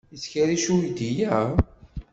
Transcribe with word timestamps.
Yettkerric 0.13 0.65
uydi-a? 0.73 1.39